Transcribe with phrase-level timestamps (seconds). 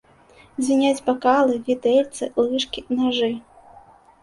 [0.67, 3.31] Звіняць бакалы, відэльцы, лыжкі, нажы.